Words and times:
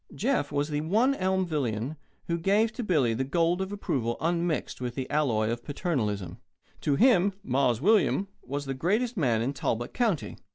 Jeff 0.15 0.51
was 0.51 0.69
the 0.69 0.81
one 0.81 1.13
Elmvillian 1.13 1.95
who 2.25 2.39
gave 2.39 2.71
to 2.73 2.83
Billy 2.83 3.13
the 3.13 3.23
gold 3.23 3.61
of 3.61 3.71
approval 3.71 4.17
unmixed 4.19 4.81
with 4.81 4.95
the 4.95 5.07
alloy 5.11 5.51
of 5.51 5.63
paternalism. 5.63 6.39
To 6.81 6.95
him 6.95 7.33
"Mars 7.43 7.81
William" 7.81 8.27
was 8.41 8.65
the 8.65 8.73
greatest 8.73 9.15
man 9.15 9.43
in 9.43 9.53
Talbot 9.53 9.93
County. 9.93 10.37